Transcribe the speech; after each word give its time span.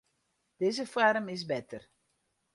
Dizze 0.59 0.85
foarm 0.93 1.29
is 1.29 1.45
better. 1.45 1.87